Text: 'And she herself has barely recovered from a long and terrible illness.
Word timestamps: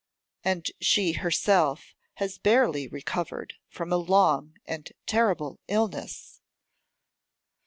'And 0.43 0.65
she 0.81 1.11
herself 1.11 1.93
has 2.15 2.39
barely 2.39 2.87
recovered 2.87 3.53
from 3.69 3.93
a 3.93 3.97
long 3.97 4.55
and 4.65 4.91
terrible 5.05 5.59
illness. 5.67 6.41